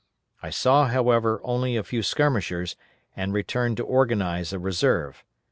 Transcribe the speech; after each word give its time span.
I 0.41 0.49
saw, 0.49 0.87
however, 0.87 1.39
only 1.43 1.75
a 1.77 1.83
few 1.83 2.01
skirmishers, 2.01 2.75
and 3.15 3.33
returned 3.35 3.77
to 3.77 3.83
organize 3.83 4.51
a 4.51 4.57
reserve. 4.57 5.23